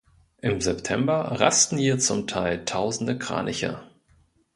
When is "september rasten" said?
0.61-1.77